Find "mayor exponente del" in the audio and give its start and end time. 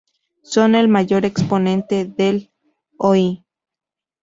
0.87-2.49